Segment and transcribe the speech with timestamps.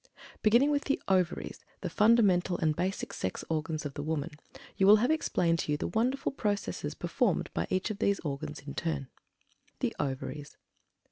[0.41, 4.31] Beginning with the Ovaries, the fundamental and basic sex organs of the woman,
[4.75, 8.61] you will have explained to you the wonderful processes performed by each of these organs
[8.61, 9.09] in turn.
[9.79, 10.57] THE OVARIES.